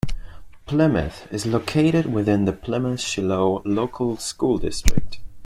Plymouth 0.65 1.27
is 1.31 1.45
located 1.45 2.11
within 2.11 2.45
the 2.45 2.53
Plymouth-Shiloh 2.53 3.61
Local 3.65 4.17
School 4.17 4.57
District. 4.57 5.19